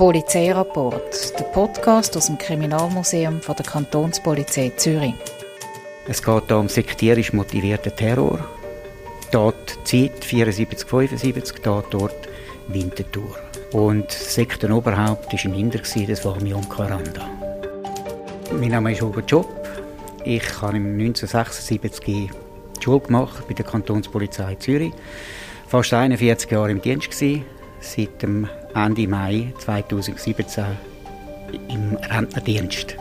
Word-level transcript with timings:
Polizeirapport, 0.00 1.38
der 1.38 1.44
Podcast 1.44 2.16
aus 2.16 2.28
dem 2.28 2.38
Kriminalmuseum 2.38 3.42
von 3.42 3.54
der 3.54 3.66
Kantonspolizei 3.66 4.72
Zürich. 4.74 5.12
Es 6.08 6.22
geht 6.22 6.44
hier 6.46 6.56
um 6.56 6.70
sektierisch 6.70 7.34
motivierten 7.34 7.94
Terror. 7.94 8.38
Dort 9.30 9.78
Zeit 9.84 10.24
74-75, 10.24 11.60
dort 11.90 12.16
Winterthur. 12.68 13.36
Und 13.72 14.10
Sektenoberhaupt 14.10 15.34
war 15.34 15.40
ein 15.44 15.54
Inder, 15.54 15.80
das 15.80 16.24
war 16.24 16.40
Mion 16.40 16.66
Karanda. 16.66 17.28
Mein 18.58 18.70
Name 18.70 18.92
ist 18.92 19.02
Hugo 19.02 19.20
Job. 19.20 19.50
Ich 20.24 20.62
habe 20.62 20.78
1976 20.78 22.00
die 22.06 22.30
Schule 22.82 23.00
gemacht 23.00 23.46
bei 23.46 23.52
der 23.52 23.66
Kantonspolizei 23.66 24.54
Zürich. 24.54 24.94
Fast 25.68 25.92
41 25.92 26.50
Jahre 26.50 26.70
im 26.70 26.80
Dienst 26.80 27.12
seit 27.12 28.22
dem 28.22 28.48
Ende 28.74 29.08
Mai 29.08 29.52
2017 29.58 30.64
im 31.68 31.96
Rentnerdienst. 31.96 32.96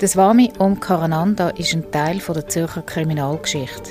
Das 0.00 0.12
Swami 0.12 0.52
Om 0.58 0.78
Karananda 0.80 1.50
ist 1.50 1.74
ein 1.74 1.90
Teil 1.90 2.18
der 2.18 2.48
Zürcher 2.48 2.82
Kriminalgeschichte. 2.82 3.90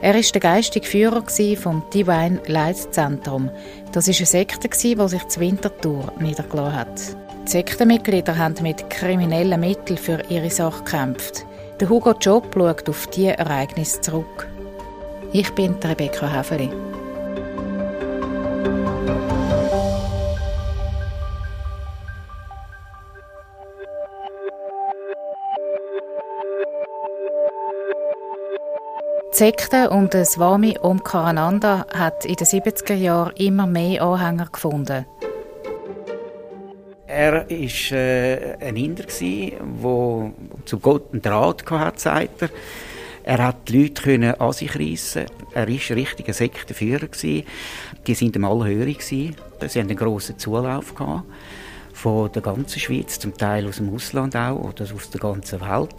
Er 0.00 0.14
war 0.14 0.20
der 0.20 0.40
geistige 0.40 0.86
Führer 0.86 1.24
vom 1.56 1.82
Divine 1.94 2.40
Light 2.46 2.92
Zentrum. 2.92 3.50
Das 3.92 4.08
war 4.08 4.14
eine 4.14 4.26
Sekte, 4.26 4.68
die 4.68 5.08
sich 5.08 5.28
zur 5.28 5.42
Winterthur 5.42 6.12
niedergelassen 6.18 6.76
hat. 6.76 7.16
Die 7.46 7.50
Sektenmitglieder 7.50 8.36
haben 8.36 8.62
mit 8.62 8.90
kriminellen 8.90 9.60
Mitteln 9.60 9.96
für 9.96 10.22
ihre 10.28 10.50
Sache 10.50 10.84
gekämpft. 10.84 11.46
Der 11.80 11.88
Hugo 11.88 12.12
Job 12.20 12.52
schaut 12.54 12.88
auf 12.88 13.06
diese 13.06 13.38
Ereignisse 13.38 14.00
zurück. 14.00 14.48
Ich 15.32 15.50
bin 15.54 15.74
Rebecca 15.74 16.28
Häfeli. 16.28 16.70
Die 29.38 29.44
Sekte 29.44 29.90
um 29.90 30.10
den 30.10 30.24
Swami 30.24 30.76
Omkarananda 30.82 31.86
hat 31.94 32.24
in 32.24 32.34
den 32.34 32.44
70er 32.44 32.94
Jahren 32.94 33.36
immer 33.36 33.68
mehr 33.68 34.02
Anhänger 34.02 34.46
gefunden. 34.46 35.06
Er 37.06 37.32
war 37.32 37.48
äh, 37.48 38.56
ein 38.58 38.74
Inder, 38.74 39.04
der 39.04 40.32
zu 40.64 40.78
Gott 40.80 41.12
einen 41.12 41.22
Draht 41.22 41.70
hatte, 41.70 42.00
sagt 42.00 42.42
er. 42.42 42.50
Er 43.22 43.46
hat 43.46 43.68
die 43.68 43.82
Leute 43.84 44.40
an 44.40 44.52
sich 44.52 44.74
reissen. 44.74 45.26
Er 45.54 45.68
war 45.68 45.72
ein 45.72 45.94
richtiger 45.94 46.32
Sektenführer. 46.32 47.06
Die 47.22 47.44
waren 48.08 48.32
ihm 48.34 48.44
alle. 48.44 48.96
Sie 48.98 49.36
hatten 49.60 49.78
einen 49.78 49.96
grossen 49.96 50.36
Zulauf 50.36 50.94
von 51.92 52.32
der 52.32 52.42
ganzen 52.42 52.80
Schweiz, 52.80 53.18
zum 53.18 53.36
Teil 53.36 53.68
aus 53.68 53.76
dem 53.76 53.94
Ausland 53.94 54.34
auch 54.34 54.56
oder 54.56 54.82
aus 54.82 55.10
der 55.10 55.20
ganzen 55.20 55.60
Welt. 55.60 55.94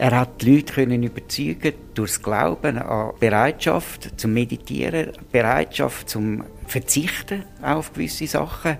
Er 0.00 0.18
hat 0.18 0.40
die 0.40 0.54
Leute 0.54 0.72
können 0.72 1.02
überzeugen 1.02 1.74
durch 1.92 2.12
das 2.12 2.22
Glauben 2.22 2.78
an 2.78 3.12
Bereitschaft 3.20 4.18
zum 4.18 4.32
Meditieren, 4.32 5.12
Bereitschaft 5.30 6.08
zum 6.08 6.42
Verzichten 6.66 7.44
auf 7.60 7.92
gewisse 7.92 8.26
Sachen. 8.26 8.78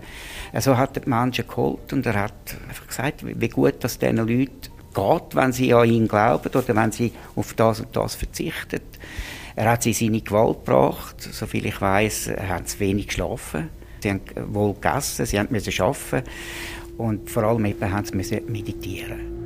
Also 0.50 0.78
hat 0.78 0.96
er 0.96 1.02
die 1.02 1.10
Menschen 1.10 1.46
geholt 1.46 1.92
und 1.92 2.06
er 2.06 2.22
hat 2.22 2.56
einfach 2.66 2.86
gesagt, 2.86 3.22
wie 3.22 3.48
gut 3.50 3.74
das 3.80 3.98
diesen 3.98 4.16
Leuten 4.16 4.70
geht, 4.94 5.34
wenn 5.34 5.52
sie 5.52 5.74
an 5.74 5.90
ihn 5.90 6.08
glauben 6.08 6.48
oder 6.54 6.74
wenn 6.74 6.90
sie 6.90 7.12
auf 7.36 7.52
das 7.52 7.80
und 7.80 7.94
das 7.94 8.14
verzichten. 8.14 8.80
Er 9.56 9.72
hat 9.72 9.82
sie 9.82 9.90
in 9.90 9.96
seine 9.96 10.22
Gewalt 10.22 10.64
gebracht. 10.64 11.20
Soviel 11.20 11.66
ich 11.66 11.82
weiß, 11.82 12.30
haben 12.48 12.64
sie 12.64 12.80
wenig 12.80 13.08
geschlafen. 13.08 13.68
Sie 14.02 14.08
haben 14.08 14.22
wohl 14.46 14.72
gegessen, 14.72 15.26
sie 15.26 15.38
mussten 15.50 15.82
arbeiten 15.82 16.30
und 16.96 17.28
vor 17.28 17.42
allem 17.42 17.66
eben 17.66 17.92
haben 17.92 18.06
sie 18.06 18.40
meditieren. 18.40 19.39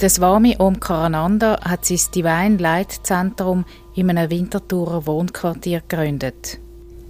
Der 0.00 0.10
Swami 0.10 0.56
Om 0.58 0.80
Karananda 0.80 1.60
hat 1.62 1.84
sein 1.84 2.00
Divine 2.12 2.56
Light 2.56 2.90
Zentrum 3.04 3.64
in 3.94 4.10
einem 4.10 4.28
Winterthurer 4.28 5.06
Wohnquartier 5.06 5.82
gegründet. 5.86 6.58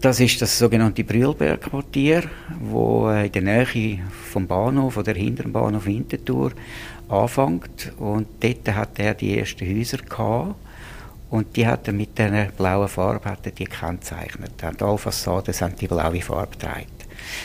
Das 0.02 0.20
ist 0.20 0.42
das 0.42 0.58
sogenannte 0.58 1.02
Brühlberg-Quartier, 1.02 2.24
wo 2.60 3.08
äh, 3.08 3.26
in 3.26 3.32
der 3.32 3.42
Nähe 3.42 4.00
vom 4.30 4.46
Bahnhof, 4.46 4.94
von 4.94 5.04
der 5.04 5.14
hinteren 5.14 5.52
Bahnhof 5.52 5.86
Winterthur 5.86 6.52
anfängt. 7.08 7.92
Und 7.98 8.26
dort 8.40 8.76
hat 8.76 8.98
er 8.98 9.14
die 9.14 9.38
ersten 9.38 9.66
Häuser 9.66 9.98
gehabt. 9.98 10.54
Und 11.30 11.56
die 11.56 11.66
hat 11.66 11.86
er 11.86 11.94
mit 11.94 12.18
dieser 12.18 12.44
blauen 12.44 12.88
Farbe 12.88 13.30
hat 13.30 13.46
er 13.46 13.52
die 13.52 13.64
gekennzeichnet. 13.64 14.62
Alle 14.62 14.98
Fassaden 14.98 15.54
sind 15.54 15.80
die 15.80 15.88
blaue 15.88 16.20
Farbe 16.20 16.52
getragen. 16.52 16.86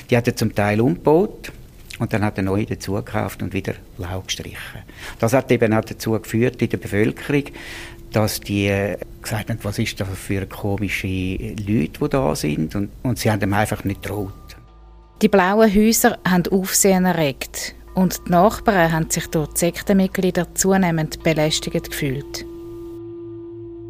Die 0.09 0.17
hat 0.17 0.27
er 0.27 0.35
zum 0.35 0.53
Teil 0.53 0.81
umgebaut 0.81 1.53
und 1.99 2.13
dann 2.13 2.23
hat 2.23 2.37
er 2.37 2.43
neue 2.43 2.65
dazu 2.65 2.93
gekauft 2.93 3.43
und 3.43 3.53
wieder 3.53 3.73
blau 3.97 4.21
gestrichen. 4.21 4.83
Das 5.19 5.33
hat 5.33 5.51
eben 5.51 5.73
auch 5.73 5.85
dazu 5.85 6.11
geführt 6.11 6.61
in 6.61 6.69
der 6.69 6.77
Bevölkerung, 6.77 7.43
dass 8.11 8.39
die 8.39 8.67
äh, 8.67 8.97
gesagt 9.21 9.49
haben, 9.49 9.59
was 9.61 9.77
ist 9.77 9.99
das 9.99 10.07
für 10.07 10.45
komische 10.47 11.07
Leute, 11.07 11.99
die 12.01 12.09
da 12.09 12.35
sind 12.35 12.75
und, 12.75 12.89
und 13.03 13.19
sie 13.19 13.29
haben 13.29 13.41
ihm 13.41 13.53
einfach 13.53 13.83
nicht 13.83 14.01
getraut. 14.01 14.33
Die 15.21 15.27
blauen 15.27 15.73
Häuser 15.73 16.17
haben 16.27 16.47
Aufsehen 16.47 17.05
erregt 17.05 17.75
und 17.93 18.21
die 18.25 18.31
Nachbarn 18.31 18.91
haben 18.91 19.09
sich 19.09 19.27
durch 19.27 19.49
die 19.49 19.59
Sektenmitglieder 19.59 20.55
zunehmend 20.55 21.21
belästigt 21.23 21.89
gefühlt. 21.89 22.45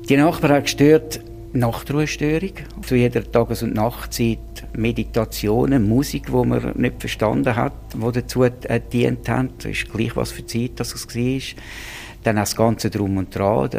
Die 0.10 0.18
Nachbarn 0.18 0.54
haben 0.54 0.64
gestört, 0.64 1.22
Nachtruhestörung. 1.54 2.52
Zu 2.86 2.96
jeder 2.96 3.30
Tages- 3.30 3.64
und 3.64 3.74
Nachtzeit 3.74 4.40
Meditationen, 4.76 5.88
Musik, 5.88 6.28
die 6.28 6.32
man 6.46 6.74
nicht 6.76 7.00
verstanden 7.00 7.56
hat, 7.56 7.74
die 7.94 8.12
dazu 8.12 8.42
gedient 8.42 9.28
haben. 9.30 9.50
Das 9.58 9.72
ist 9.72 9.92
gleich, 9.92 10.16
was 10.16 10.32
für 10.32 10.46
Zeit 10.46 10.72
das 10.76 10.94
war. 10.94 11.42
Dann 12.24 12.38
auch 12.38 12.42
das 12.42 12.56
Ganze 12.56 12.90
drum 12.90 13.18
und 13.18 13.34
dran. 13.34 13.70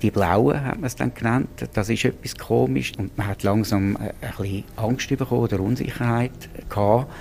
Die 0.00 0.10
Blauen 0.10 0.64
hat 0.64 0.76
man 0.76 0.84
es 0.84 0.96
dann 0.96 1.12
genannt. 1.12 1.68
Das 1.74 1.88
ist 1.88 2.04
etwas 2.04 2.36
komisch. 2.36 2.92
Und 2.96 3.16
man 3.18 3.26
hat 3.26 3.42
langsam 3.42 3.96
ein 3.96 4.12
bisschen 4.20 4.64
Angst 4.76 5.08
bekommen 5.08 5.42
oder 5.42 5.60
Unsicherheit 5.60 6.30
gehabt. 6.68 7.12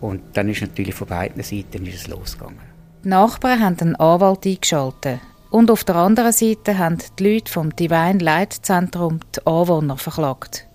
Und 0.00 0.20
dann 0.34 0.48
ist 0.48 0.60
natürlich 0.60 0.94
von 0.94 1.08
beiden 1.08 1.42
Seiten 1.42 1.86
ist 1.86 2.02
es 2.02 2.08
losgegangen. 2.08 2.60
Die 3.04 3.08
Nachbarn 3.08 3.62
haben 3.62 3.76
einen 3.80 3.96
Anwalt 3.96 4.46
eingeschaltet. 4.46 5.20
Und 5.50 5.70
auf 5.70 5.84
der 5.84 5.96
anderen 5.96 6.32
Seite 6.32 6.78
haben 6.78 6.98
die 7.18 7.24
Leute 7.24 7.50
vom 7.50 7.74
Divine 7.74 8.18
Light 8.18 8.52
Zentrum 8.52 9.20
die 9.34 9.46
Anwohner 9.46 9.96
verklagt. 9.96 10.66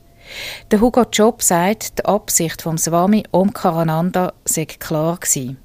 Der 0.72 0.82
Hugo 0.82 1.04
Job 1.12 1.44
sagt, 1.44 2.00
die 2.00 2.06
Absicht 2.06 2.62
vom 2.62 2.78
Swami 2.78 3.24
Omkarananda 3.32 4.34
sei 4.46 4.66
klar 4.66 5.18
gewesen. 5.18 5.58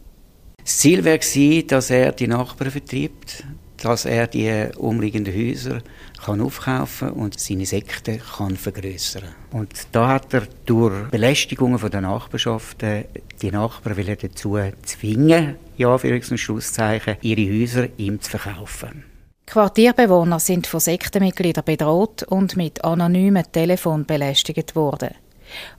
Das 0.63 0.79
Ziel 0.79 1.05
wäre 1.05 1.67
dass 1.67 1.91
er 1.91 2.13
die 2.13 2.27
Nachbarn 2.27 2.71
vertreibt, 2.71 3.45
dass 3.79 4.05
er 4.05 4.27
die 4.27 4.69
umliegenden 4.77 5.35
Häuser 5.35 5.79
kann 6.25 6.41
aufkaufen 6.41 7.11
und 7.11 7.39
seine 7.39 7.67
Sekte 7.67 8.19
kann 8.19 8.57
vergrößern. 8.57 9.25
Und 9.53 9.89
da 9.93 10.09
hat 10.09 10.35
er 10.35 10.43
durch 10.67 11.09
Belästigungen 11.11 11.79
von 11.79 11.91
der 11.91 12.01
Nachbarschaft 12.01 12.79
die 12.83 13.51
Nachbarn 13.51 14.17
dazu 14.21 14.59
zwingen, 14.83 15.57
ja, 15.77 15.97
für 15.99 16.39
Schlusszeichen, 16.39 17.17
ihre 17.23 17.61
Häuser 17.61 17.89
ihm 17.97 18.21
zu 18.21 18.31
verkaufen. 18.31 19.05
Quartierbewohner 19.47 20.41
sind 20.41 20.67
von 20.67 20.81
Sektenmitgliedern 20.81 21.65
bedroht 21.65 22.23
und 22.23 22.57
mit 22.57 22.85
anonymen 22.85 23.45
Telefon 23.51 24.05
belästigt 24.05 24.77
worden. 24.77 25.15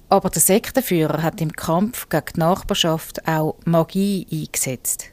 Aber 0.09 0.31
der 0.31 0.41
Sektenführer 0.41 1.21
hat 1.21 1.39
im 1.39 1.51
Kampf 1.53 2.09
gegen 2.09 2.25
die 2.35 2.39
Nachbarschaft 2.39 3.27
auch 3.27 3.57
Magie 3.65 4.25
eingesetzt. 4.31 5.11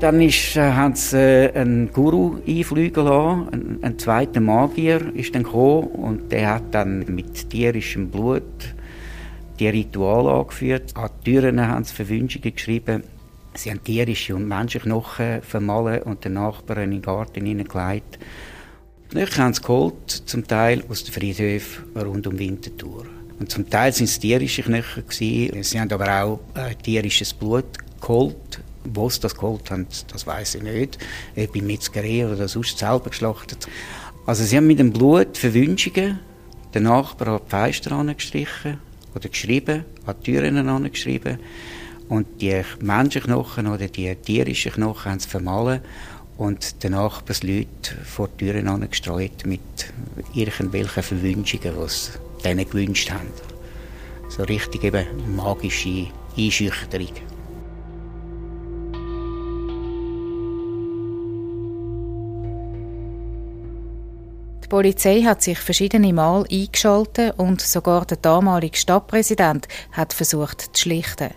Dann 0.00 0.20
ist, 0.20 0.54
äh, 0.54 0.60
haben 0.60 0.94
sie 0.94 1.16
äh, 1.18 1.52
einen 1.58 1.92
Guru 1.92 2.36
einfliegen 2.46 3.04
lassen, 3.04 3.48
einen, 3.48 3.78
einen 3.82 3.98
zweiten 3.98 4.44
Magier 4.44 5.12
ist 5.12 5.34
dann 5.34 5.42
gekommen 5.42 5.88
und 5.88 6.30
der 6.30 6.54
hat 6.54 6.72
dann 6.72 7.04
mit 7.08 7.50
tierischem 7.50 8.08
Blut 8.08 8.44
die 9.58 9.66
Rituale 9.66 10.30
angeführt. 10.30 10.96
An 10.96 11.10
die 11.26 11.32
Türen 11.32 11.60
haben 11.66 11.82
sie 11.82 11.94
Verwünschungen 11.94 12.54
geschrieben. 12.54 13.02
Sie 13.54 13.70
haben 13.70 13.82
tierische 13.82 14.36
und 14.36 14.46
Menschenknochen 14.46 15.42
vermalen 15.42 16.02
und 16.02 16.24
den 16.24 16.34
Nachbarn 16.34 16.84
in 16.84 16.90
den 16.92 17.02
Garten 17.02 17.44
hineingelegt. 17.44 18.20
Knöchel 19.10 19.42
haben 19.42 19.54
sie 19.54 19.62
geholt, 19.62 20.10
zum 20.10 20.46
Teil 20.46 20.84
aus 20.88 21.02
den 21.02 21.12
Friedhöfen 21.12 21.96
rund 21.96 22.24
um 22.28 22.38
Winterthur. 22.38 23.04
Und 23.40 23.50
zum 23.50 23.68
Teil 23.68 23.92
sind 23.92 24.04
es 24.04 24.20
tierische 24.20 24.62
Knöchel. 24.62 25.02
Sie 25.10 25.80
haben 25.80 25.90
aber 25.90 26.22
auch 26.22 26.40
äh, 26.54 26.76
tierisches 26.76 27.34
Blut 27.34 27.66
geholt 28.00 28.60
sie 28.84 29.20
das 29.20 29.34
geholt 29.34 29.70
haben, 29.70 29.86
das 30.12 30.26
weiß 30.26 30.56
ich 30.56 30.62
nicht. 30.62 30.98
Ob 31.36 31.56
in 31.56 31.66
Metzgerei 31.66 32.26
oder 32.26 32.48
sonst 32.48 32.78
selber 32.78 33.10
geschlachtet. 33.10 33.66
Also 34.26 34.44
sie 34.44 34.56
haben 34.56 34.66
mit 34.66 34.78
dem 34.78 34.92
Blut 34.92 35.38
Verwünschungen 35.38 36.18
den 36.74 36.82
Nachbarn 36.82 37.34
an 37.34 37.40
die 37.44 37.50
Fenster 37.50 37.92
angestrichen 37.92 38.78
oder 39.14 39.28
geschrieben, 39.28 39.84
an 40.06 40.16
die 40.20 40.32
Türen 40.32 40.68
angeschrieben. 40.68 41.38
Und 42.08 42.40
die 42.40 42.62
Menschenknochen 42.80 43.66
oder 43.66 43.88
die 43.88 44.14
tierischen 44.14 44.72
Knochen 44.72 45.12
haben 45.12 45.20
sie 45.20 45.28
vermahlen 45.28 45.80
und 46.38 46.82
den 46.82 46.92
Nachbarsleuten 46.92 48.04
vor 48.04 48.28
die 48.28 48.46
Türen 48.46 48.88
gestreut 48.88 49.44
mit 49.44 49.60
irgendwelchen 50.34 51.02
Verwünschungen, 51.02 51.74
die 51.74 51.88
sie 51.88 52.10
denen 52.44 52.68
gewünscht 52.68 53.10
haben. 53.10 53.28
So 54.28 54.44
richtig 54.44 54.84
eben 54.84 55.06
magische 55.34 56.06
Einschüchterung. 56.36 57.12
Die 64.68 64.76
Polizei 64.76 65.22
hat 65.22 65.40
sich 65.40 65.58
verschiedene 65.58 66.12
Mal 66.12 66.44
eingeschaltet 66.52 67.32
und 67.38 67.62
sogar 67.62 68.04
der 68.04 68.18
damalige 68.18 68.76
Stadtpräsident 68.76 69.66
hat 69.92 70.12
versucht 70.12 70.76
zu 70.76 70.82
schlichten. 70.82 71.30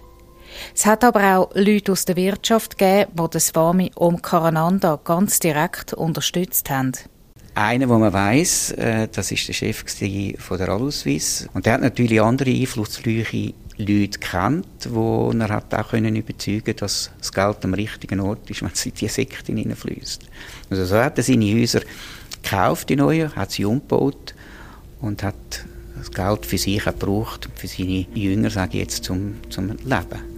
Es 0.76 0.86
hat 0.86 1.06
aber 1.06 1.38
auch 1.38 1.52
Leute 1.56 1.94
aus 1.94 2.04
der 2.04 2.18
Wirtschaft 2.18 2.78
gegeben, 2.78 3.12
die 3.14 3.30
das 3.32 3.48
Swami 3.48 3.90
Om 3.96 4.22
Karananda 4.22 5.00
ganz 5.02 5.40
direkt 5.40 5.94
unterstützt 5.94 6.70
haben. 6.70 6.92
Einer, 7.56 7.88
wo 7.88 7.98
man 8.00 8.12
weiß, 8.12 8.72
äh, 8.72 9.08
das 9.10 9.32
ist 9.32 9.48
der 9.48 9.54
Chef 9.54 9.86
von 10.38 10.58
der 10.58 10.68
Aluswiss 10.68 11.48
und 11.54 11.66
der 11.66 11.76
hat 11.76 11.82
natürlich 11.82 12.22
andere 12.22 12.52
einflussreiche 12.52 13.54
Leute 13.78 14.20
kennt, 14.20 14.68
wo 14.90 15.32
er 15.32 15.48
hat 15.48 15.74
auch 15.74 15.92
können 15.92 16.18
überzeugen, 16.18 16.76
dass 16.76 17.12
das 17.18 17.32
Geld 17.32 17.64
am 17.64 17.76
richtigen 17.76 18.20
Ort 18.20 18.50
ist, 18.50 18.62
wenn 18.62 18.72
es 18.74 18.86
in 18.86 18.94
die 18.94 19.08
Sekte 19.08 19.54
hineinfließt. 19.54 20.22
Also 20.70 20.86
so 20.86 20.98
hat 20.98 21.18
er 21.18 21.24
seine 21.24 21.46
Häuser 21.46 21.82
gekauft, 22.44 22.90
die 22.90 22.96
neuen, 22.96 23.36
hat 23.36 23.52
sie 23.52 23.66
umgebaut 23.66 24.34
und 25.02 25.24
hat 25.24 25.36
das 25.98 26.12
Geld 26.12 26.46
für 26.46 26.58
sich 26.58 26.82
auch 26.82 26.98
gebraucht, 26.98 27.50
für 27.56 27.68
seine 27.68 28.06
Jünger, 28.14 28.50
sage 28.50 28.74
ich 28.74 28.80
jetzt, 28.84 29.04
zum, 29.04 29.36
zum 29.50 29.70
Leben. 29.86 30.32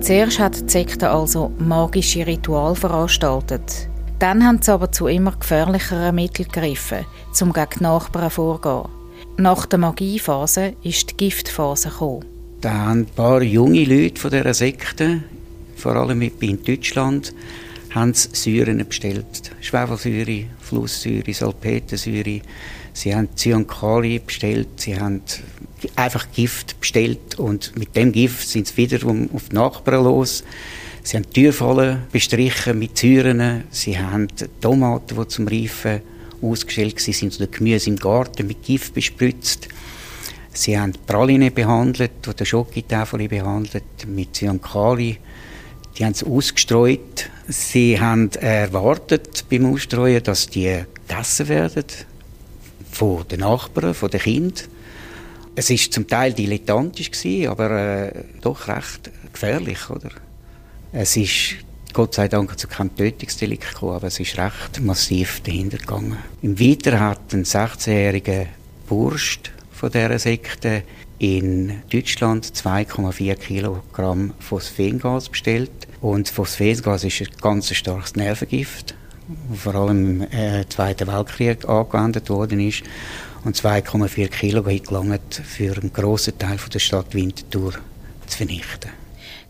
Zuerst 0.00 0.38
hat 0.38 0.60
die 0.60 0.68
Sekte 0.68 1.10
also 1.10 1.52
magische 1.58 2.26
Ritual 2.26 2.74
veranstaltet. 2.74 3.88
Dann 4.18 4.44
haben 4.44 4.60
sie 4.60 4.72
aber 4.72 4.92
zu 4.92 5.06
immer 5.06 5.32
gefährlicheren 5.32 6.14
Mitteln 6.14 6.48
gegriffen, 6.48 7.06
um 7.40 7.52
gegen 7.52 7.68
die 7.78 7.82
Nachbarn 7.82 8.30
vorzugehen. 8.30 8.88
Nach 9.36 9.66
der 9.66 9.78
Magiephase 9.78 10.74
ist 10.82 11.10
die 11.10 11.16
Giftphase 11.16 11.88
gekommen. 11.88 12.24
Da 12.60 12.72
haben 12.72 13.00
ein 13.00 13.06
paar 13.06 13.42
junge 13.42 13.84
Leute 13.84 14.20
von 14.20 14.30
dieser 14.30 14.52
Sekte, 14.52 15.22
vor 15.76 15.96
allem 15.96 16.20
in 16.20 16.62
Deutschland, 16.62 17.32
haben 17.90 18.14
sie 18.14 18.28
Säuren 18.32 18.86
bestellt. 18.86 19.50
Schwefelsäure, 19.60 20.46
Flusssäure, 20.60 21.32
Salpetersäure. 21.32 22.40
Sie 22.92 23.14
haben 23.14 23.28
Cyankali 23.36 24.18
bestellt, 24.18 24.68
sie 24.76 24.98
haben 24.98 25.22
einfach 25.96 26.26
Gift 26.32 26.78
bestellt 26.80 27.38
und 27.38 27.76
mit 27.78 27.94
dem 27.96 28.12
Gift 28.12 28.48
sind 28.48 28.66
sie 28.66 28.76
wieder 28.76 29.06
auf 29.06 29.48
die 29.48 29.54
Nachbarn 29.54 30.04
los. 30.04 30.44
Sie 31.02 31.16
haben 31.16 31.30
Türfallen 31.30 32.02
bestrichen 32.12 32.78
mit 32.78 32.98
Säuren, 32.98 33.64
sie 33.70 33.98
haben 33.98 34.28
Tomaten, 34.60 35.16
die 35.16 35.28
zum 35.28 35.48
Reifen 35.48 36.00
ausgestellt 36.42 37.00
sind 37.00 37.36
oder 37.36 37.46
Gemüse 37.46 37.90
im 37.90 37.96
Garten 37.96 38.46
mit 38.46 38.62
Gift 38.62 38.94
bespritzt. 38.94 39.68
Sie 40.52 40.78
haben 40.78 40.92
Praline 41.06 41.50
behandelt 41.50 42.26
oder 42.28 42.44
Schokotafel 42.44 43.28
behandelt 43.28 43.84
mit 44.06 44.34
Cyankali. 44.34 45.18
Die 45.98 46.04
haben 46.04 46.12
es 46.12 46.24
ausgestreut. 46.24 47.30
Sie 47.48 48.00
haben 48.00 48.30
erwartet 48.32 49.44
beim 49.50 49.72
Ausstreuen, 49.72 50.22
dass 50.22 50.48
die 50.48 50.84
gegessen 51.08 51.48
werden 51.48 51.84
von 52.90 53.26
den 53.28 53.40
Nachbarn, 53.40 53.94
von 53.94 54.10
den 54.10 54.20
Kindern. 54.20 54.66
Es 55.56 55.68
ist 55.68 55.92
zum 55.92 56.06
Teil 56.06 56.32
dilettantisch 56.32 57.10
aber 57.46 57.70
äh, 57.70 58.24
doch 58.40 58.68
recht 58.68 59.10
gefährlich, 59.32 59.90
oder? 59.90 60.10
Es 60.92 61.16
ist 61.16 61.56
Gott 61.92 62.14
sei 62.14 62.28
Dank 62.28 62.56
zu 62.58 62.68
keinem 62.68 62.94
Tötungsdelikt 62.94 63.74
gekommen, 63.74 63.96
aber 63.96 64.06
es 64.06 64.20
ist 64.20 64.38
recht 64.38 64.80
massiv 64.80 65.40
dahinter 65.40 65.78
gegangen. 65.78 66.18
Im 66.40 66.58
Weiteren 66.60 67.00
hat 67.00 67.32
ein 67.32 67.44
16-jähriger 67.44 68.46
Bursch 68.88 69.40
von 69.72 69.90
dieser 69.90 70.18
Sekte 70.18 70.84
in 71.20 71.82
Deutschland 71.92 72.46
2,4 72.46 73.34
Kilogramm 73.36 74.32
Phosphengas 74.40 75.28
bestellt. 75.28 75.70
Und 76.00 76.30
Phosphengas 76.30 77.04
ist 77.04 77.20
ein 77.20 77.28
ganz 77.42 77.72
starkes 77.74 78.16
Nervengift, 78.16 78.94
vor 79.54 79.74
allem 79.74 80.22
im 80.22 80.32
äh, 80.32 80.66
Zweiten 80.68 81.06
Weltkrieg 81.06 81.68
angewendet 81.68 82.30
worden 82.30 82.60
ist. 82.60 82.82
Und 83.44 83.54
2,4 83.54 84.28
Kilo 84.28 84.62
gelangt 84.62 85.42
für 85.44 85.76
einen 85.76 85.92
grossen 85.92 86.38
Teil 86.38 86.58
der 86.72 86.78
Stadt 86.78 87.14
Winterthur 87.14 87.74
zu 88.26 88.38
vernichten. 88.38 88.90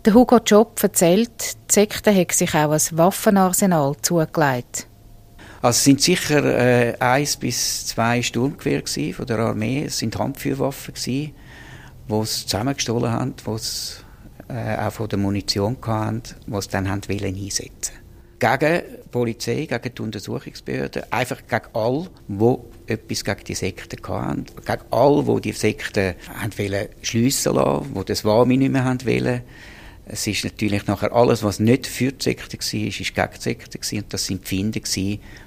Der 0.04 0.14
Hugo 0.14 0.38
Job 0.44 0.82
erzählt, 0.82 1.56
die 1.70 1.74
Sekte 1.74 2.14
hat 2.14 2.32
sich 2.32 2.52
auch 2.54 2.72
ein 2.72 2.80
Waffenarsenal 2.92 3.94
zugelegt. 4.02 4.88
Also 5.62 5.76
es 5.76 5.84
sind 5.84 6.00
sicher 6.00 6.44
äh, 6.44 6.96
eins 6.98 7.36
bis 7.36 7.86
zwei 7.86 8.22
Sturmgewehre 8.22 9.12
von 9.12 9.26
der 9.26 9.38
Armee. 9.38 9.84
Es 9.84 9.98
sind 9.98 10.18
Handfeuerwaffen 10.18 10.94
die 12.10 12.26
sie 12.26 12.46
zusammengestohlen 12.46 13.10
haben, 13.10 13.34
die 13.36 13.58
sie 13.58 14.02
äh, 14.48 14.76
auch 14.76 14.92
von 14.92 15.08
der 15.08 15.18
Munition 15.18 15.76
hatten, 15.82 16.22
die 16.46 16.60
sie 16.60 16.68
dann 16.70 16.88
haben 16.88 17.02
wollen 17.08 17.34
einsetzen. 17.36 17.94
Gegen 18.38 18.82
die 19.04 19.08
Polizei, 19.10 19.66
gegen 19.66 19.94
die 19.94 20.02
Untersuchungsbehörden, 20.02 21.02
einfach 21.10 21.42
gegen 21.46 21.66
alle, 21.74 22.08
die 22.26 22.56
etwas 22.86 23.24
gegen 23.24 23.44
die 23.44 23.54
Sekte 23.54 23.96
hatten, 24.08 24.46
gegen 24.64 24.82
alle, 24.90 25.24
die 25.24 25.40
die 25.42 25.52
Sekte 25.52 26.16
haben 26.34 26.52
schliessen 27.02 27.54
lassen, 27.54 27.94
die 27.94 28.04
das 28.04 28.24
Wami 28.24 28.56
nicht 28.56 28.72
mehr 28.72 28.84
haben 28.84 29.04
wollen. 29.04 29.42
Es 30.06 30.26
ist 30.26 30.42
natürlich 30.42 30.86
nachher 30.86 31.12
alles, 31.12 31.42
was 31.42 31.60
nicht 31.60 31.86
für 31.86 32.12
die 32.12 32.24
Sekte 32.24 32.58
war, 32.58 32.88
ist 32.88 33.14
gegen 33.14 33.28
die 33.36 33.40
Sekte 33.40 33.78
gewesen, 33.78 33.98
und 33.98 34.12
das 34.12 34.24
sind 34.26 34.42
die 34.42 34.48
Finde 34.48 34.80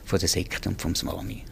von 0.06 0.20
der 0.20 0.30
Sekte 0.30 0.70
und 0.70 0.80
vom 0.80 0.96
Swami. 0.96 1.44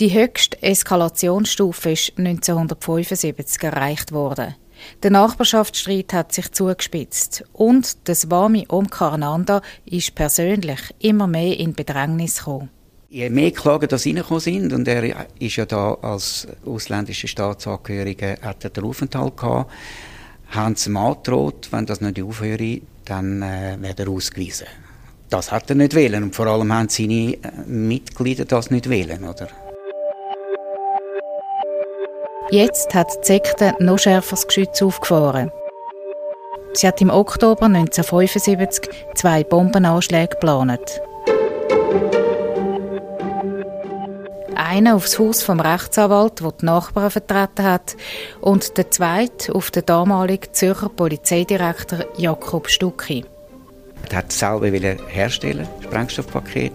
Die 0.00 0.12
höchste 0.12 0.60
Eskalationsstufe 0.60 1.92
ist 1.92 2.18
1975 2.18 3.62
erreicht 3.62 4.10
worden. 4.10 4.56
Der 5.04 5.12
Nachbarschaftsstreit 5.12 6.12
hat 6.12 6.32
sich 6.32 6.50
zugespitzt 6.50 7.44
und 7.52 8.08
der 8.08 8.16
Swami 8.16 8.66
Om 8.68 8.90
Karananda 8.90 9.62
ist 9.84 10.16
persönlich 10.16 10.80
immer 10.98 11.28
mehr 11.28 11.60
in 11.60 11.74
Bedrängnis 11.74 12.38
gekommen. 12.38 12.70
Je 13.08 13.30
mehr 13.30 13.52
Klagen 13.52 13.88
da 13.88 13.94
reingekommen 13.94 14.40
sind, 14.40 14.72
und 14.72 14.88
er 14.88 15.26
ist 15.38 15.54
ja 15.54 15.64
da 15.64 15.94
als 15.94 16.48
ausländischer 16.66 17.28
Staatsangehöriger, 17.28 18.38
hat 18.42 18.64
er 18.64 18.70
den 18.70 18.82
Aufenthalt 18.82 19.36
gehabt, 19.36 19.70
haben 20.48 20.74
sie 20.74 20.90
ihm 20.90 20.96
angedroht, 20.96 21.68
wenn 21.70 21.86
das 21.86 22.00
nicht 22.00 22.20
aufhöre, 22.20 22.80
dann 23.04 23.42
äh, 23.42 23.76
wird 23.78 24.00
er 24.00 24.08
ausgewiesen. 24.08 24.66
Das 25.30 25.52
hat 25.52 25.70
er 25.70 25.76
nicht 25.76 25.94
wählen 25.94 26.24
und 26.24 26.34
vor 26.34 26.48
allem 26.48 26.72
haben 26.72 26.88
seine 26.88 27.34
äh, 27.34 27.38
Mitglieder 27.66 28.44
das 28.44 28.72
nicht 28.72 28.90
wählen, 28.90 29.22
oder? 29.22 29.48
Jetzt 32.50 32.94
hat 32.94 33.08
die 33.22 33.26
Sekte 33.26 33.74
noch 33.78 33.98
schärferes 33.98 34.46
Geschütz 34.46 34.82
aufgefahren. 34.82 35.50
Sie 36.74 36.86
hat 36.86 37.00
im 37.00 37.10
Oktober 37.10 37.66
1975 37.66 38.90
zwei 39.14 39.42
Bombenanschläge 39.44 40.28
geplant. 40.28 41.00
Einer 44.54 44.94
aufs 44.94 45.18
Haus 45.18 45.42
vom 45.42 45.60
Rechtsanwalt, 45.60 46.40
der 46.40 46.52
die 46.52 46.66
Nachbarn 46.66 47.10
vertreten 47.10 47.64
hat, 47.64 47.96
und 48.40 48.76
der 48.76 48.90
zweite 48.90 49.54
auf 49.54 49.70
den 49.70 49.86
damaligen 49.86 50.52
Zürcher 50.52 50.90
Polizeidirektor 50.90 52.00
Jakob 52.18 52.68
Stucki. 52.68 53.24
Er 54.10 54.18
hat 54.18 54.32
selber 54.32 54.66
herstellen, 55.08 55.66
Sprengstoffpaket. 55.80 56.74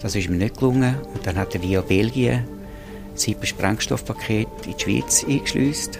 Das 0.00 0.14
ist 0.14 0.28
mir 0.30 0.36
nicht 0.36 0.56
gelungen. 0.56 0.96
Und 1.14 1.26
dann 1.26 1.36
hat 1.36 1.54
er 1.54 1.62
via 1.62 1.80
Belgien 1.80 2.55
sieben 3.16 3.46
Sprengstoffpakete 3.46 4.68
in 4.68 4.76
die 4.76 4.82
Schweiz 4.82 5.24
eingeschleust. 5.28 5.98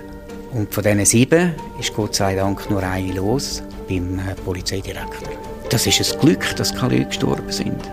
Und 0.52 0.72
von 0.72 0.84
diesen 0.84 1.04
sieben 1.04 1.54
ist 1.78 1.94
Gott 1.94 2.14
sei 2.14 2.34
Dank 2.34 2.70
nur 2.70 2.82
eine 2.82 3.12
los 3.12 3.62
beim 3.88 4.18
äh, 4.18 4.34
Polizeidirektor. 4.44 5.28
Das 5.70 5.86
ist 5.86 6.00
ein 6.00 6.20
Glück, 6.20 6.56
dass 6.56 6.74
keine 6.74 6.98
Leute 6.98 7.08
gestorben 7.08 7.50
sind. 7.50 7.90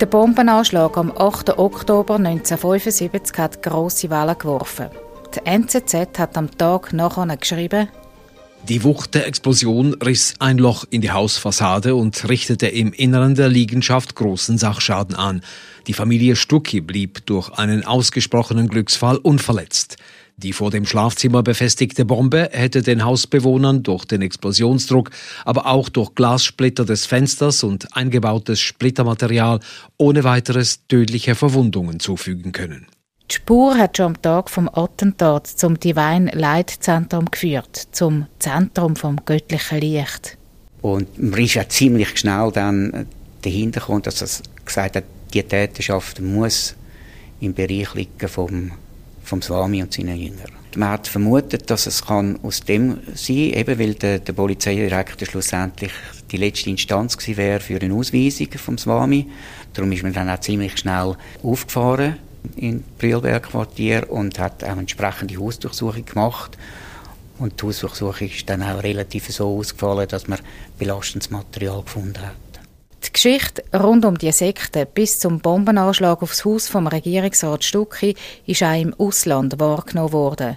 Der 0.00 0.06
Bombenanschlag 0.06 0.98
am 0.98 1.10
8. 1.16 1.58
Oktober 1.58 2.16
1975 2.16 3.38
hat 3.38 3.62
grosse 3.62 4.10
Wellen 4.10 4.36
geworfen. 4.38 4.90
Die 5.34 5.46
NZZ 5.46 6.18
hat 6.18 6.36
am 6.36 6.50
Tag 6.58 6.92
nachher 6.92 7.34
geschrieben, 7.36 7.88
die 8.68 8.82
Wucht 8.82 9.14
der 9.14 9.26
Explosion 9.26 9.94
riss 9.94 10.34
ein 10.40 10.58
Loch 10.58 10.84
in 10.90 11.00
die 11.00 11.12
Hausfassade 11.12 11.94
und 11.94 12.28
richtete 12.28 12.66
im 12.66 12.92
Inneren 12.92 13.34
der 13.34 13.48
Liegenschaft 13.48 14.16
großen 14.16 14.58
Sachschaden 14.58 15.14
an. 15.14 15.42
Die 15.86 15.92
Familie 15.92 16.34
Stucki 16.34 16.80
blieb 16.80 17.24
durch 17.26 17.50
einen 17.50 17.84
ausgesprochenen 17.84 18.68
Glücksfall 18.68 19.18
unverletzt. 19.18 19.96
Die 20.36 20.52
vor 20.52 20.70
dem 20.70 20.84
Schlafzimmer 20.84 21.42
befestigte 21.42 22.04
Bombe 22.04 22.50
hätte 22.52 22.82
den 22.82 23.04
Hausbewohnern 23.04 23.82
durch 23.82 24.04
den 24.04 24.20
Explosionsdruck, 24.20 25.10
aber 25.44 25.66
auch 25.66 25.88
durch 25.88 26.14
Glassplitter 26.14 26.84
des 26.84 27.06
Fensters 27.06 27.62
und 27.62 27.96
eingebautes 27.96 28.60
Splittermaterial 28.60 29.60
ohne 29.96 30.24
weiteres 30.24 30.86
tödliche 30.88 31.36
Verwundungen 31.36 32.00
zufügen 32.00 32.52
können. 32.52 32.86
Die 33.30 33.34
Spur 33.34 33.76
hat 33.76 33.96
schon 33.96 34.06
am 34.06 34.22
Tag 34.22 34.48
vom 34.50 34.70
Attentat 34.72 35.48
zum 35.48 35.80
Divine 35.80 36.30
Light 36.32 36.70
Zentrum 36.70 37.24
geführt, 37.24 37.88
zum 37.90 38.26
Zentrum 38.38 38.94
vom 38.94 39.16
göttlichen 39.24 39.80
Licht. 39.80 40.38
Und 40.80 41.20
man 41.20 41.40
ist 41.40 41.54
ja 41.54 41.68
ziemlich 41.68 42.16
schnell 42.16 42.52
dann 42.52 43.06
dahinter 43.42 43.80
gekommen, 43.80 44.02
dass 44.02 44.22
er 44.22 44.28
gesagt 44.64 44.96
hat, 44.96 45.04
die 45.34 45.42
Täterschaft 45.42 46.20
muss 46.20 46.76
im 47.40 47.52
Bereich 47.52 47.94
liegen 47.94 48.28
vom, 48.28 48.70
vom 49.24 49.42
Swami 49.42 49.82
und 49.82 49.92
seinen 49.92 50.16
Jüngern. 50.16 50.52
Man 50.76 50.90
hat 50.90 51.08
vermutet, 51.08 51.68
dass 51.70 51.86
es 51.86 52.04
kann 52.04 52.38
aus 52.42 52.60
dem 52.60 52.98
sein, 53.14 53.36
eben 53.36 53.78
weil 53.78 53.94
der, 53.94 54.20
der 54.20 54.34
Polizeidirektor 54.34 55.26
schlussendlich 55.26 55.90
die 56.30 56.36
letzte 56.36 56.70
Instanz 56.70 57.16
gewesen 57.16 57.36
wäre 57.38 57.60
für 57.60 57.80
eine 57.80 57.94
Ausweisung 57.94 58.48
vom 58.52 58.78
Swami. 58.78 59.26
Darum 59.72 59.90
ist 59.90 60.02
man 60.02 60.12
dann 60.12 60.30
auch 60.30 60.40
ziemlich 60.40 60.76
schnell 60.78 61.16
aufgefahren 61.42 62.16
in 62.56 62.84
Brühlberg 62.98 63.44
Quartier 63.44 64.10
und 64.10 64.38
hat 64.38 64.62
auch 64.64 64.76
entsprechende 64.76 65.38
Hausdurchsuchung 65.38 66.04
gemacht. 66.04 66.56
Und 67.38 67.60
die 67.60 67.66
Hausdurchsuchung 67.66 68.28
ist 68.28 68.48
dann 68.48 68.62
auch 68.62 68.82
relativ 68.82 69.28
so 69.30 69.58
ausgefallen, 69.58 70.08
dass 70.08 70.28
man 70.28 70.38
belastendes 70.78 71.30
Material 71.30 71.82
gefunden 71.82 72.20
hat. 72.20 72.36
Die 73.04 73.12
Geschichte 73.12 73.62
rund 73.74 74.04
um 74.04 74.18
die 74.18 74.32
Sekte 74.32 74.86
bis 74.86 75.20
zum 75.20 75.38
Bombenanschlag 75.40 76.22
aufs 76.22 76.44
Haus 76.44 76.68
vom 76.68 76.86
Regierungsrat 76.86 77.62
Stucki 77.62 78.16
ist 78.46 78.62
auch 78.62 78.80
im 78.80 78.94
Ausland 78.94 79.60
wahrgenommen 79.60 80.12
worden. 80.12 80.56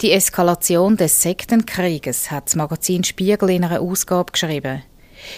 Die 0.00 0.12
Eskalation 0.12 0.96
des 0.96 1.22
Sektenkrieges 1.22 2.30
hat 2.30 2.46
das 2.46 2.56
Magazin 2.56 3.04
Spiegel 3.04 3.50
in 3.50 3.64
einer 3.64 3.80
Ausgabe 3.80 4.32
geschrieben. 4.32 4.82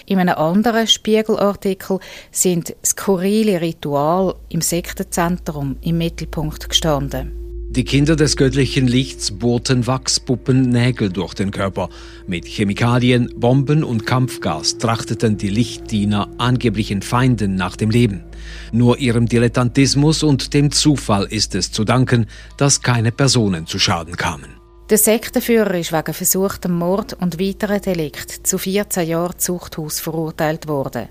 In 0.06 0.18
einem 0.18 0.34
anderen 0.34 0.86
Spiegelartikel 0.86 1.98
sind 2.30 2.74
skurrile 2.84 3.60
Rituale 3.60 4.36
im 4.48 4.60
Sektenzentrum 4.60 5.76
im 5.82 5.98
Mittelpunkt 5.98 6.68
gestanden. 6.68 7.44
Die 7.74 7.84
Kinder 7.84 8.14
des 8.14 8.36
göttlichen 8.36 8.86
Lichts 8.86 9.32
bohrten 9.32 9.88
Wachspuppen 9.88 10.68
Nägel 10.68 11.10
durch 11.10 11.34
den 11.34 11.50
Körper. 11.50 11.88
Mit 12.28 12.44
Chemikalien, 12.46 13.28
Bomben 13.34 13.82
und 13.82 14.06
Kampfgas 14.06 14.78
trachteten 14.78 15.38
die 15.38 15.48
Lichtdiener 15.48 16.28
angeblichen 16.38 17.02
Feinden 17.02 17.56
nach 17.56 17.74
dem 17.74 17.90
Leben. 17.90 18.22
Nur 18.70 18.98
ihrem 18.98 19.26
Dilettantismus 19.26 20.22
und 20.22 20.54
dem 20.54 20.70
Zufall 20.70 21.24
ist 21.24 21.56
es 21.56 21.72
zu 21.72 21.82
danken, 21.82 22.26
dass 22.56 22.80
keine 22.80 23.10
Personen 23.10 23.66
zu 23.66 23.80
Schaden 23.80 24.16
kamen. 24.16 24.63
Der 24.90 24.98
Sektenführer 24.98 25.76
ist 25.76 25.92
wegen 25.92 26.12
versuchtem 26.12 26.76
Mord 26.76 27.14
und 27.14 27.40
weiteren 27.40 27.80
Delikt 27.80 28.46
zu 28.46 28.58
14 28.58 29.08
Jahren 29.08 29.38
Zuchthaus 29.38 29.98
verurteilt 29.98 30.68
worden. 30.68 31.08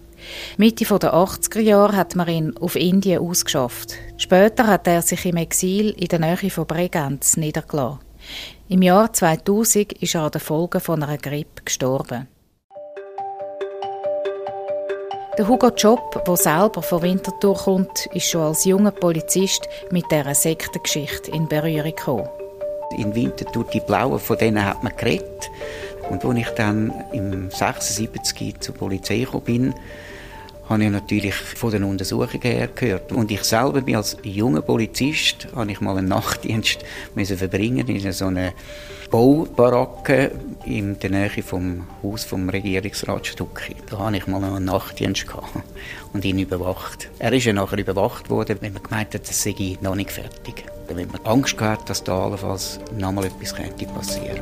Mitte 0.58 0.86
der 0.86 1.14
80er 1.14 1.60
Jahre 1.60 1.96
hat 1.96 2.16
man 2.16 2.28
ihn 2.28 2.58
auf 2.58 2.76
Indien 2.76 3.20
ausgeschafft. 3.20 3.96
Später 4.18 4.68
hat 4.68 4.88
er 4.88 5.02
sich 5.02 5.26
im 5.26 5.38
Exil 5.38 5.90
in 5.90 6.08
der 6.08 6.20
Nähe 6.20 6.52
von 6.52 6.68
Bregenz 6.68 7.36
niedergelassen. 7.36 8.00
Im 8.70 8.84
Jahr 8.84 9.12
2000 9.12 9.94
ist 9.94 10.14
er 10.14 10.22
an 10.22 10.32
den 10.32 10.42
Folgen 10.42 10.80
von 10.80 11.02
einer 11.02 11.18
Grippe 11.18 11.64
gestorben. 11.66 12.28
Der 15.36 15.48
Hugo 15.48 15.70
Job, 15.70 16.24
der 16.24 16.38
selber 16.38 16.84
von 16.84 17.02
Winterthur 17.02 17.56
kommt, 17.56 18.06
ist 18.14 18.30
schon 18.30 18.42
als 18.42 18.66
junger 18.66 18.92
Polizist 18.92 19.68
mit 19.90 20.06
dieser 20.12 20.36
Sektengeschichte 20.36 21.32
in 21.32 21.48
Berührung 21.48 21.96
gekommen. 21.96 22.43
In 22.98 23.16
Winterthur, 23.16 23.66
die 23.74 23.80
Blauen, 23.80 24.20
von 24.20 24.38
denen 24.38 24.64
hat 24.64 24.84
man 24.84 24.96
geredet. 24.96 25.50
Und 26.10 26.26
als 26.26 26.38
ich 26.38 26.50
dann 26.50 26.94
im 27.12 27.50
76 27.50 28.60
zur 28.60 28.76
Polizei 28.76 29.20
gekommen 29.20 29.44
bin, 29.44 29.74
habe 30.70 30.84
ich 30.84 30.90
natürlich 30.90 31.36
von 31.36 31.72
den 31.72 31.84
Untersuchungen 31.84 32.42
her 32.42 32.70
gehört. 32.74 33.12
Und 33.12 33.32
ich 33.32 33.44
selber 33.44 33.82
bin 33.82 33.96
als 33.96 34.18
junger 34.24 34.62
Polizist, 34.62 35.48
habe 35.56 35.72
ich 35.72 35.82
mal 35.82 35.98
einen 35.98 36.08
Nachtdienst 36.08 36.80
müssen 37.16 37.38
verbringen 37.38 37.88
in 37.88 38.12
so 38.12 38.26
einer 38.26 38.54
Baubaracke 39.12 40.32
in 40.66 40.98
der 40.98 41.12
Nähe 41.12 41.44
vom 41.44 41.88
Haus 42.02 42.24
vom 42.24 42.50
Regierungsrat 42.50 43.28
Stucki. 43.28 43.76
Da 43.90 44.00
habe 44.00 44.18
ich 44.18 44.26
mal 44.26 44.44
einen 44.44 44.66
Nachtdienst 44.66 45.28
und 46.14 46.26
ihn 46.26 46.40
überwacht. 46.40 47.10
Er 47.20 47.32
ist 47.34 47.46
ja 47.46 47.54
nachher 47.54 47.78
überwacht 47.78 48.32
worden, 48.32 48.58
wenn 48.62 48.74
man 48.74 48.82
gemeint 48.82 49.14
hat, 49.14 49.30
das 49.30 49.44
sei 49.44 49.78
noch 49.82 49.96
nicht 49.96 50.12
fertig. 50.12 50.66
Wenn 50.88 51.12
man 51.12 51.26
Angst 51.26 51.58
gehabt 51.58 51.90
dass 51.90 52.04
da 52.04 52.26
allenfalls 52.26 52.80
noch 52.98 53.12
mal 53.12 53.26
etwas 53.26 53.56
könnte 53.56 53.86
passieren 53.86 54.42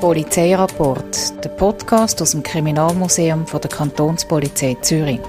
Polizeirapport, 0.00 1.42
der 1.42 1.48
Podcast 1.48 2.20
aus 2.20 2.32
dem 2.32 2.42
Kriminalmuseum 2.42 3.46
der 3.46 3.70
Kantonspolizei 3.70 4.76
Zürich. 4.82 5.20